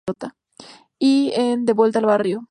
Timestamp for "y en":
0.99-1.65